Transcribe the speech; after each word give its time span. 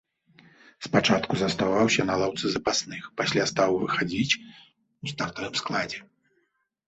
Спачатку 0.85 1.33
заставаўся 1.41 2.05
на 2.09 2.15
лаўцы 2.21 2.45
запасных, 2.53 3.03
пасля 3.21 3.45
стаў 3.51 3.71
выхадзіць 3.83 4.37
у 4.39 5.05
стартавым 5.15 5.53
складзе. 5.61 5.99